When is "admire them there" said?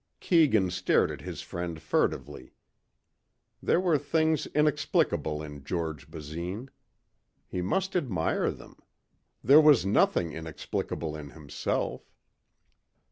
7.95-9.61